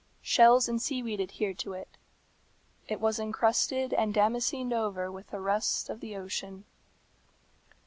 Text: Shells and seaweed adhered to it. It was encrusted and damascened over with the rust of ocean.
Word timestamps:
Shells 0.23 0.67
and 0.67 0.81
seaweed 0.81 1.21
adhered 1.21 1.59
to 1.59 1.73
it. 1.73 1.95
It 2.87 2.99
was 2.99 3.19
encrusted 3.19 3.93
and 3.93 4.15
damascened 4.15 4.73
over 4.73 5.11
with 5.11 5.27
the 5.27 5.39
rust 5.39 5.91
of 5.91 6.03
ocean. 6.03 6.65